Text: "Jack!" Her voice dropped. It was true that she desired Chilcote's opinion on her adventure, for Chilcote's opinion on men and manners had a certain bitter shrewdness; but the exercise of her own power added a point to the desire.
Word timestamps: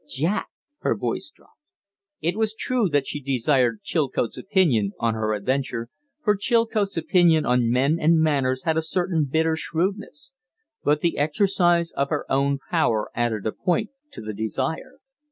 "Jack!" 0.09 0.49
Her 0.79 0.95
voice 0.95 1.29
dropped. 1.29 1.59
It 2.21 2.35
was 2.35 2.55
true 2.55 2.89
that 2.89 3.05
she 3.05 3.21
desired 3.21 3.83
Chilcote's 3.83 4.35
opinion 4.35 4.93
on 4.99 5.13
her 5.13 5.33
adventure, 5.35 5.89
for 6.23 6.35
Chilcote's 6.35 6.97
opinion 6.97 7.45
on 7.45 7.69
men 7.69 7.99
and 8.01 8.19
manners 8.19 8.63
had 8.63 8.77
a 8.79 8.81
certain 8.81 9.25
bitter 9.25 9.55
shrewdness; 9.55 10.33
but 10.83 11.01
the 11.01 11.19
exercise 11.19 11.91
of 11.91 12.09
her 12.09 12.25
own 12.31 12.57
power 12.71 13.11
added 13.13 13.45
a 13.45 13.51
point 13.51 13.91
to 14.13 14.21
the 14.21 14.33
desire. 14.33 14.99